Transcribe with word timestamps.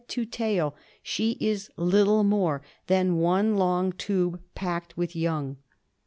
to 0.07 0.25
tail 0.25 0.75
she 1.03 1.37
is 1.39 1.69
little 1.77 2.23
more 2.23 2.63
than 2.87 3.17
one 3.17 3.55
long 3.55 3.91
tube 3.91 4.41
packed 4.55 4.97
with 4.97 5.15
young. 5.15 5.57